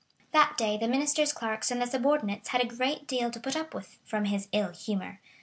[0.31, 3.71] That day the minister's clerks and the subordinates had a great deal to put up
[3.75, 5.21] with from his ill humor.